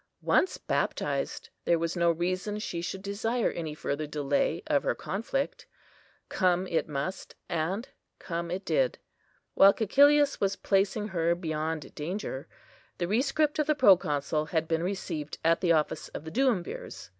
Once 0.23 0.57
baptised, 0.57 1.49
there 1.65 1.77
was 1.77 1.95
no 1.95 2.09
reason 2.09 2.57
she 2.57 2.81
should 2.81 3.03
desire 3.03 3.51
any 3.51 3.75
further 3.75 4.07
delay 4.07 4.63
of 4.65 4.81
her 4.81 4.95
conflict. 4.95 5.67
Come 6.27 6.65
it 6.65 6.87
must, 6.89 7.35
and 7.47 7.87
come 8.17 8.49
it 8.49 8.65
did. 8.65 8.97
While 9.53 9.75
Cæcilius 9.75 10.41
was 10.41 10.55
placing 10.55 11.09
her 11.09 11.35
beyond 11.35 11.93
danger, 11.93 12.47
the 12.97 13.07
rescript 13.07 13.59
of 13.59 13.67
the 13.67 13.75
Proconsul 13.75 14.45
had 14.45 14.67
been 14.67 14.81
received 14.81 15.37
at 15.45 15.61
the 15.61 15.71
office 15.73 16.07
of 16.07 16.23
the 16.23 16.31
Duumvirs. 16.31 17.09